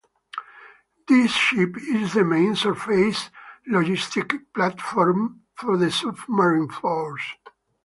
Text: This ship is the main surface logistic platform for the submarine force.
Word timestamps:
This 1.07 1.29
ship 1.31 1.75
is 1.77 2.13
the 2.15 2.23
main 2.23 2.55
surface 2.55 3.29
logistic 3.69 4.33
platform 4.51 5.43
for 5.53 5.77
the 5.77 5.91
submarine 5.91 6.69
force. 6.69 7.35